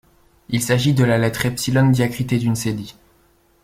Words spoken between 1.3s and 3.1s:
epsilon diacritée d’une cédille.